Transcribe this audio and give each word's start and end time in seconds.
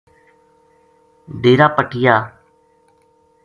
ڈیرا 1.41 1.67
پٹیا 1.75 2.15